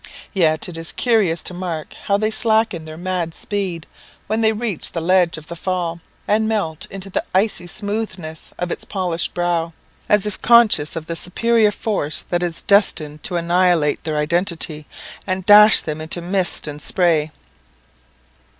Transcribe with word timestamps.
Yet 0.33 0.67
it 0.67 0.77
is 0.77 0.91
curious 0.93 1.43
to 1.43 1.53
mark 1.53 1.93
how 2.05 2.17
they 2.17 2.31
slacken 2.31 2.85
their 2.85 2.97
mad 2.97 3.35
speed 3.35 3.85
when 4.25 4.41
they 4.41 4.51
reach 4.51 4.93
the 4.93 4.99
ledge 4.99 5.37
of 5.37 5.45
the 5.45 5.55
fall, 5.55 6.01
and 6.27 6.47
melt 6.49 6.87
into 6.89 7.11
the 7.11 7.23
icy 7.35 7.67
smoothness 7.67 8.51
of 8.57 8.71
its 8.71 8.83
polished 8.83 9.35
brow, 9.35 9.73
as 10.09 10.25
if 10.25 10.41
conscious 10.41 10.95
of 10.95 11.05
the 11.05 11.15
superior 11.15 11.69
force 11.69 12.25
that 12.31 12.41
is 12.41 12.63
destined 12.63 13.21
to 13.21 13.35
annihilate 13.35 14.03
their 14.03 14.17
identity, 14.17 14.87
and 15.27 15.45
dash 15.45 15.81
them 15.81 16.01
into 16.01 16.19
mist 16.19 16.67
and 16.67 16.81
spray. 16.81 17.29